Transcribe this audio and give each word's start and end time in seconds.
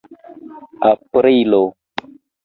aprilo 0.89 1.61